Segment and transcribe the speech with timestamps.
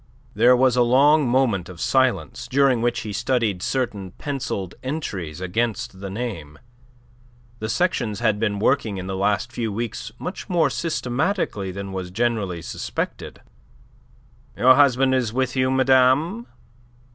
[0.33, 5.99] There was a long moment of silence, during which he studied certain pencilled entries against
[5.99, 6.57] the name.
[7.59, 12.09] The sections had been working in the last few weeks much more systematically than was
[12.09, 13.41] generally suspected.
[14.57, 16.47] "Your husband is with you, madame?"